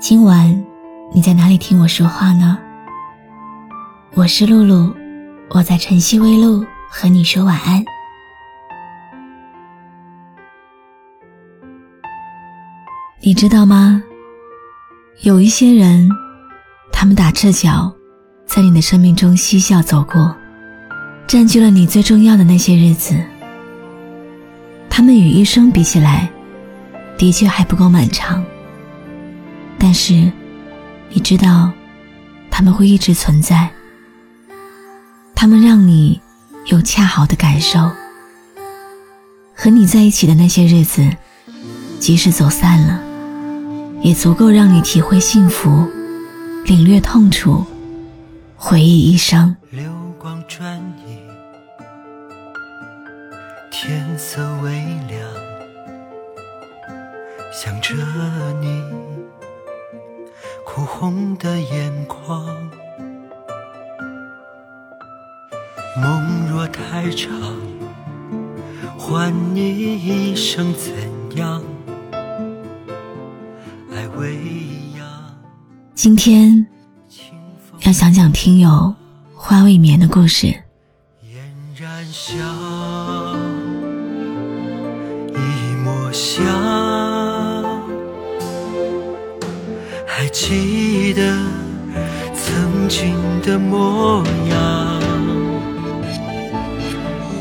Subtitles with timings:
[0.00, 0.64] 今晚
[1.12, 2.56] 你在哪里听我说话呢？
[4.14, 4.94] 我是露露，
[5.50, 7.84] 我在晨曦微露和你说晚安。
[13.20, 14.00] 你知道吗？
[15.22, 16.08] 有一些人，
[16.92, 17.92] 他们打赤脚，
[18.46, 20.32] 在你的生命中嬉笑走过，
[21.26, 23.20] 占据了你最重要的那些日子。
[24.88, 26.30] 他们与一生比起来，
[27.16, 28.44] 的确还不够漫长。
[29.78, 30.30] 但是，
[31.10, 31.70] 你知道，
[32.50, 33.70] 他们会一直存在。
[35.34, 36.20] 他们让你
[36.66, 37.78] 有恰好的感受。
[39.54, 41.08] 和你在一起的那些日子，
[41.98, 43.00] 即使走散了，
[44.02, 45.88] 也足够让你体会幸福，
[46.64, 47.64] 领略痛楚，
[48.56, 49.56] 回忆一生。
[49.70, 51.18] 流光转移，
[53.70, 54.72] 天色微
[55.08, 55.20] 亮，
[57.52, 57.94] 想着
[58.60, 58.97] 你。
[60.78, 62.46] 哭红的眼眶，
[66.00, 67.32] 梦若太长，
[68.96, 70.94] 换你一生怎
[71.36, 71.60] 样？
[73.92, 74.36] 爱未
[74.96, 75.04] 央。
[75.96, 76.64] 今天
[77.80, 78.94] 要讲讲听友
[79.34, 80.46] 花未眠的故事。
[81.22, 81.42] 嫣
[81.76, 82.36] 然笑，
[90.48, 91.36] 记得
[92.32, 94.98] 曾经的模样，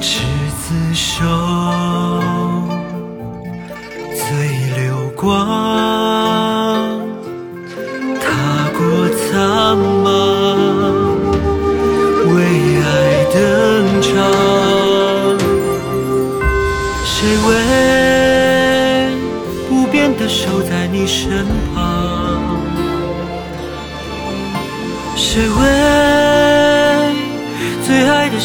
[0.02, 0.20] 执
[0.60, 1.24] 子手，
[4.14, 4.28] 醉
[4.76, 5.57] 流光，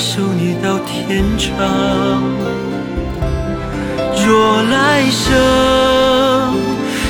[0.02, 1.56] 守你到天长？
[4.26, 6.54] 若来生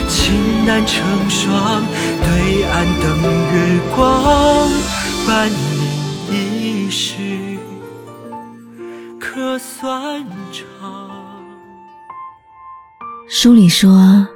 [0.08, 1.82] 情难成双，
[2.20, 3.18] 对岸等
[3.54, 4.68] 月光，
[5.26, 5.50] 伴
[6.28, 7.56] 你一世
[9.18, 10.22] 可算
[10.52, 10.62] 长。
[13.26, 14.26] 书里说，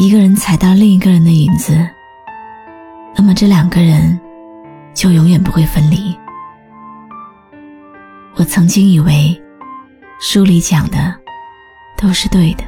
[0.00, 1.78] 一个人踩到另一个人的影子。
[3.14, 4.18] 那么这两个人
[4.92, 6.18] 就永远不会分离。
[8.40, 9.38] 我曾经以为
[10.18, 11.14] 书里讲的
[11.94, 12.64] 都是对的，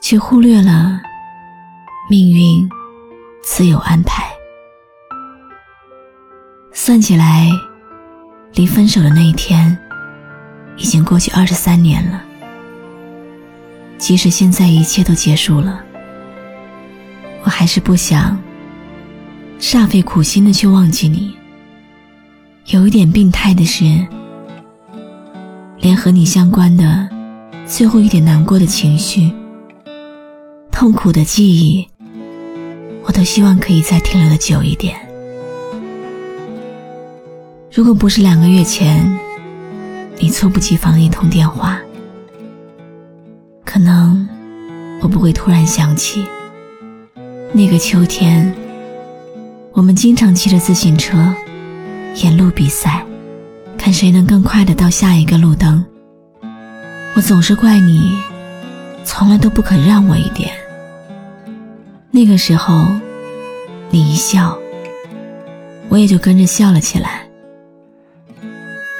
[0.00, 0.98] 却忽略了
[2.08, 2.66] 命运
[3.42, 4.24] 自有安排。
[6.72, 7.50] 算起来，
[8.54, 9.78] 离分手的那一天
[10.78, 12.24] 已经过去二十三年了。
[13.98, 15.78] 即使现在一切都结束了，
[17.44, 18.34] 我还是不想。
[19.58, 21.36] 煞费苦心的去忘记你，
[22.70, 23.84] 有一点病态的是，
[25.80, 27.08] 连和你相关的
[27.66, 29.28] 最后一点难过的情绪、
[30.70, 31.84] 痛苦的记忆，
[33.02, 34.96] 我都希望可以再停留的久一点。
[37.72, 39.18] 如果不是两个月前
[40.20, 41.76] 你猝不及防的一通电话，
[43.64, 44.28] 可能
[45.02, 46.24] 我不会突然想起
[47.52, 48.54] 那个秋天。
[49.72, 51.34] 我们经常骑着自行车，
[52.14, 53.04] 沿路比赛，
[53.78, 55.84] 看谁能更快的到下一个路灯。
[57.14, 58.16] 我总是怪你，
[59.04, 60.50] 从来都不肯让我一点。
[62.10, 62.86] 那个时候，
[63.90, 64.58] 你一笑，
[65.88, 67.26] 我也就跟着笑了起来。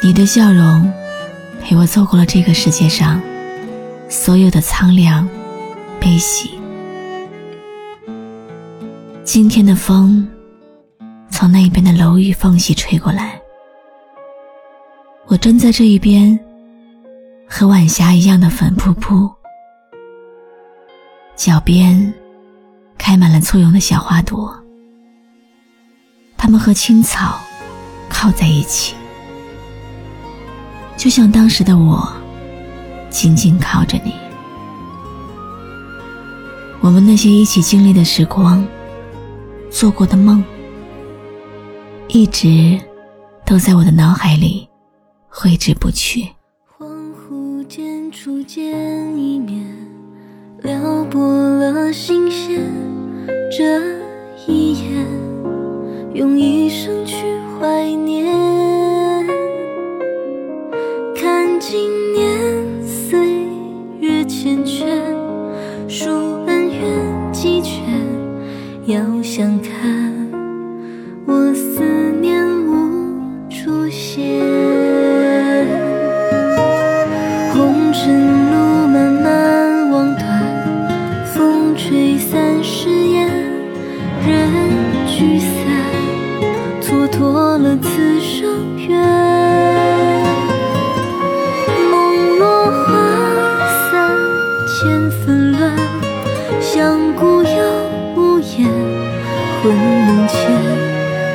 [0.02, 0.90] 你的笑容，
[1.62, 3.20] 陪我走过了这个世界上
[4.08, 5.28] 所有的苍凉、
[6.00, 6.50] 悲喜。
[9.24, 10.26] 今天的风。
[11.40, 13.40] 从那边的楼宇缝隙吹过来，
[15.24, 16.38] 我站在这一边，
[17.48, 19.26] 和晚霞一样的粉扑扑，
[21.36, 22.12] 脚边
[22.98, 24.54] 开满了簇拥的小花朵，
[26.36, 27.40] 它们和青草
[28.10, 28.94] 靠在一起，
[30.94, 32.06] 就像当时的我，
[33.08, 34.12] 紧紧靠着你。
[36.82, 38.62] 我们那些一起经历的时光，
[39.70, 40.44] 做过的梦，
[42.12, 42.76] 一直
[43.46, 44.68] 都在我的脑海里
[45.28, 46.26] 挥之不去。
[46.76, 48.66] 恍惚间初见
[49.16, 49.64] 一面，
[50.58, 52.60] 撩拨了心弦。
[53.56, 53.80] 这
[54.48, 55.06] 一眼，
[56.12, 57.14] 用一生去
[57.60, 57.99] 怀念。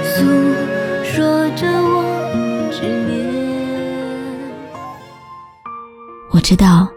[0.04, 0.24] 诉
[1.04, 3.16] 说着我执念。
[6.32, 6.88] 我知道，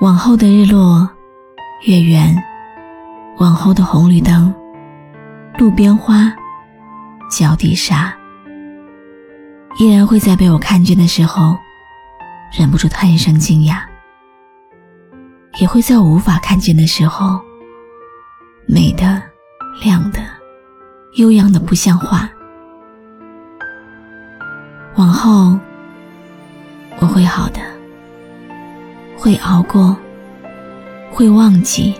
[0.00, 1.08] 往后的日落、
[1.86, 2.36] 月圆，
[3.38, 4.54] 往后的红绿灯、
[5.58, 6.32] 路边花、
[7.30, 8.12] 脚底沙，
[9.78, 11.56] 依然会在被我看见的时候，
[12.52, 13.76] 忍不住叹一声惊讶；
[15.60, 17.40] 也会在我无法看见的时候，
[18.66, 19.22] 美的、
[19.82, 20.20] 亮的、
[21.18, 22.30] 悠扬的不像话。
[24.94, 25.58] 往后，
[27.00, 27.60] 我会好的。
[29.16, 29.96] 会熬过，
[31.10, 31.92] 会忘记，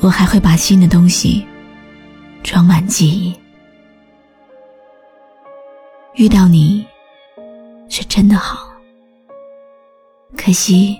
[0.00, 1.46] 我还会把新的东西
[2.42, 3.34] 装满记忆。
[6.16, 6.86] 遇到你
[7.88, 8.68] 是真的好，
[10.36, 10.94] 可惜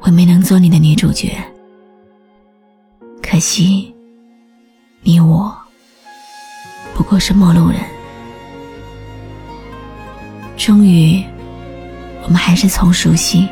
[0.00, 1.36] 我没能做你的女主角，
[3.22, 3.91] 可惜
[5.02, 5.54] 你我
[6.94, 7.80] 不过是陌路人。
[10.56, 11.22] 终于。
[12.24, 13.48] 我们还是从熟悉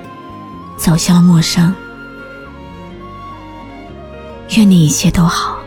[0.77, 1.75] 走向了陌生。
[4.57, 5.59] 愿你一切都好，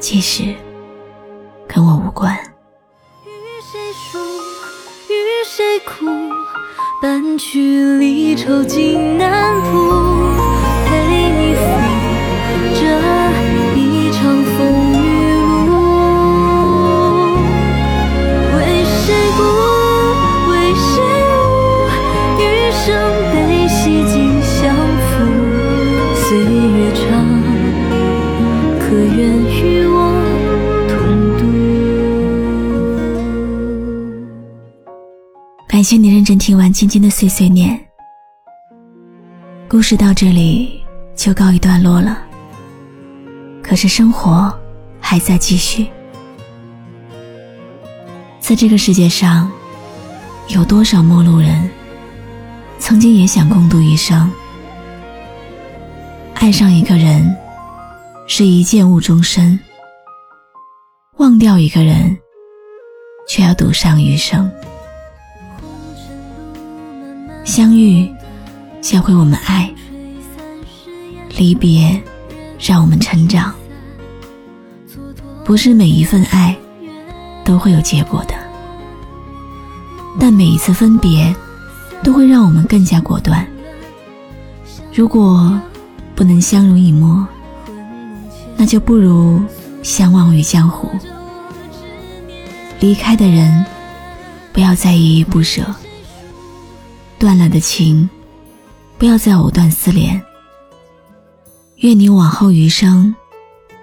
[0.00, 0.52] 即使
[1.68, 2.36] 跟我无关。
[3.24, 3.30] 与
[3.62, 4.18] 谁诉，
[5.08, 5.14] 与
[5.46, 6.06] 谁哭？
[7.00, 10.09] 半曲离愁尽南浦，
[29.04, 30.12] 愿与我
[30.88, 30.98] 同
[31.38, 31.44] 度？
[35.68, 37.78] 感谢你认真听完晶晶的碎碎念，
[39.68, 40.82] 故事到这里
[41.14, 42.18] 就告一段落了。
[43.62, 44.52] 可是生活
[45.00, 45.86] 还在继续，
[48.40, 49.50] 在这个世界上，
[50.48, 51.70] 有多少陌路人，
[52.78, 54.28] 曾经也想共度一生？
[56.34, 57.36] 爱上一个人，
[58.32, 59.58] 是一见误终身；
[61.16, 62.16] 忘掉一个人，
[63.28, 64.48] 却要赌上余生。
[67.44, 68.08] 相遇，
[68.80, 69.68] 教会我们爱；
[71.36, 72.00] 离别，
[72.56, 73.52] 让我们成长。
[75.44, 76.56] 不是每一份爱
[77.44, 78.34] 都会有结果的，
[80.20, 81.34] 但每一次分别，
[82.04, 83.44] 都会让我们更加果断。
[84.94, 85.60] 如果
[86.14, 87.26] 不能相濡以沫，
[88.60, 89.40] 那就不如
[89.82, 90.90] 相忘于江湖。
[92.78, 93.64] 离开的人，
[94.52, 95.64] 不要再依依不舍。
[97.18, 98.06] 断了的情，
[98.98, 100.20] 不要再藕断丝连。
[101.76, 103.14] 愿你往后余生，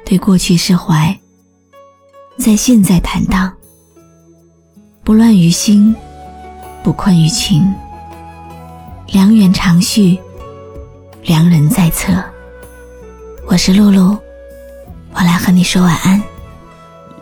[0.05, 1.19] 对过去释怀，
[2.37, 3.51] 在现在坦荡，
[5.03, 5.95] 不乱于心，
[6.83, 7.67] 不困于情。
[9.07, 10.19] 良缘长续，
[11.23, 12.13] 良人在侧。
[13.47, 14.15] 我是露露，
[15.19, 16.21] 我来和你说晚安。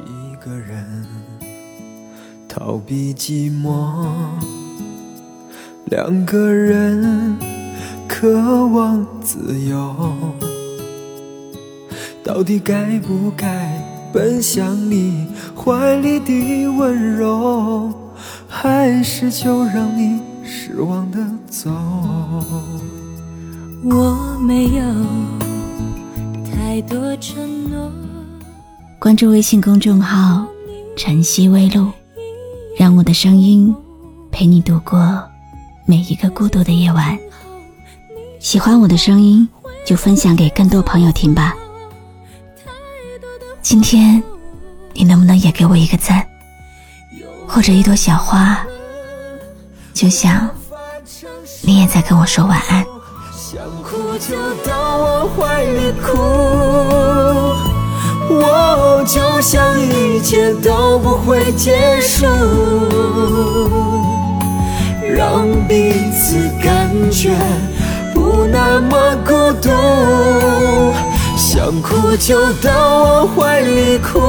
[0.05, 1.05] 一个人
[2.45, 3.95] 逃避寂寞，
[5.85, 7.37] 两个人
[8.05, 9.95] 渴望自由，
[12.21, 17.93] 到底该不该奔向你怀里的温柔，
[18.49, 21.71] 还是就让你失望的走？
[23.85, 24.83] 我没有
[26.51, 27.54] 太多承诺。
[29.05, 30.43] 关注微信公众号
[30.97, 31.91] “晨曦微露”，
[32.75, 33.71] 让我的声音
[34.31, 35.23] 陪你度过
[35.85, 37.15] 每一个孤独的夜晚。
[38.39, 39.47] 喜欢我的声音，
[39.85, 41.55] 就分享给更多朋友听吧。
[43.61, 44.23] 今天，
[44.93, 46.27] 你能不能也给我一个赞，
[47.47, 48.65] 或者一朵小花？
[49.93, 50.49] 就像
[51.61, 52.83] 你也在跟我说晚安。
[53.31, 54.35] 想哭就
[54.65, 57.54] 到我怀里哭，
[58.29, 62.25] 我就像一切都不会结束，
[65.15, 67.35] 让彼此感觉
[68.13, 69.69] 不那么孤独。
[71.37, 74.19] 想哭就到我怀里哭。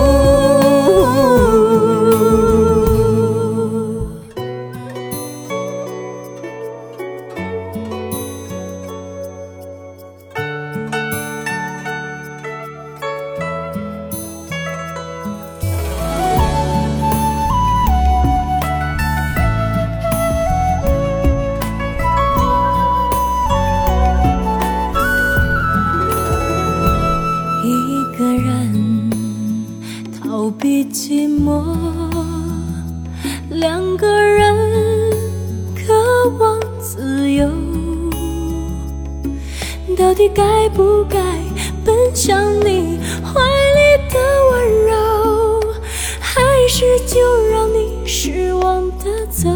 [47.06, 47.18] 就
[47.50, 49.48] 让你失望的走？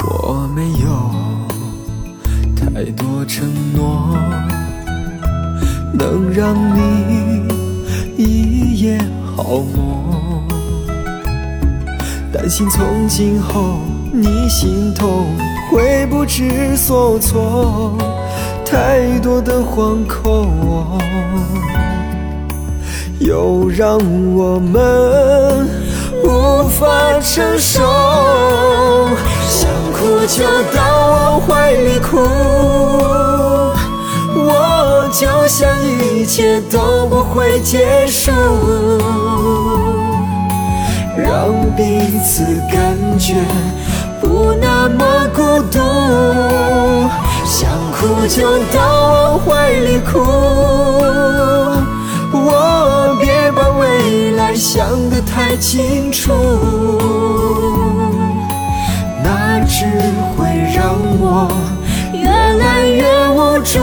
[0.00, 0.86] 我没有
[2.56, 4.16] 太多承诺，
[5.92, 7.42] 能让你
[8.16, 8.98] 一夜。
[9.36, 10.44] 好梦，
[12.32, 13.80] 担心从今后
[14.12, 15.26] 你心痛
[15.72, 17.98] 会不知所措，
[18.64, 21.00] 太多的惶恐，
[23.24, 23.98] 又让
[24.36, 25.66] 我们
[26.22, 26.86] 无法
[27.20, 27.80] 承受。
[29.48, 30.78] 想哭就到
[31.08, 32.18] 我怀里哭，
[34.36, 38.30] 我就像一切都不会结束。
[41.16, 43.34] 让彼此感觉
[44.20, 45.04] 不那么
[45.34, 45.78] 孤独，
[47.46, 48.42] 想哭就
[48.76, 48.78] 到
[49.32, 50.20] 我怀里哭，
[52.32, 52.73] 我
[54.54, 56.32] 想得太清楚，
[59.22, 59.84] 那只
[60.36, 61.50] 会让我
[62.12, 63.80] 越来越无助。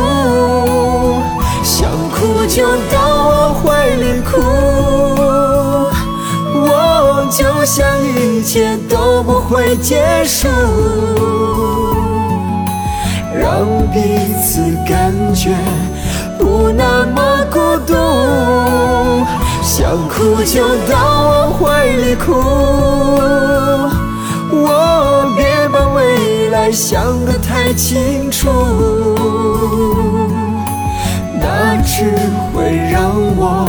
[1.63, 4.39] 想哭就到我怀里哭。
[6.53, 10.47] 我就像一切都不会结束，
[13.33, 15.53] 让彼此感觉
[16.39, 17.93] 不那么孤独。
[19.73, 22.33] 想哭就到我怀里哭，
[24.51, 28.49] 我别把未来想得太清楚，
[31.39, 32.03] 那只
[32.53, 33.65] 会让我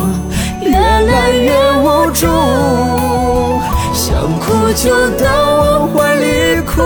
[0.60, 2.26] 越来越无助。
[3.94, 6.82] 想哭就到我怀里哭。